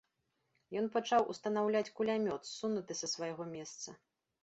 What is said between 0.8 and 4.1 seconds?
Ён пачаў устанаўляць кулямёт, ссунуты са свайго месца.